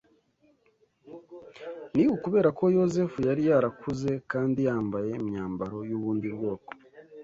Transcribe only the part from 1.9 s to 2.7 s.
Ni ukubera ko